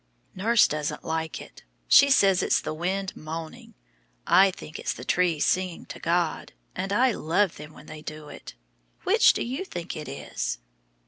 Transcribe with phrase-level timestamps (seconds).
[0.33, 1.63] Nurse doesn't like it.
[1.87, 3.75] She says it's the wind moaning.
[4.25, 8.27] I think it's the trees singing to God, and I love them when they do
[8.27, 8.55] it.
[9.03, 10.57] Which do you think it is?"